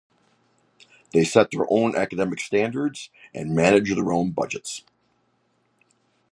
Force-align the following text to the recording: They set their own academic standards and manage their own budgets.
They 1.13 1.23
set 1.23 1.51
their 1.51 1.67
own 1.69 1.95
academic 1.95 2.39
standards 2.39 3.11
and 3.35 3.53
manage 3.55 3.93
their 3.93 4.11
own 4.11 4.31
budgets. 4.31 4.83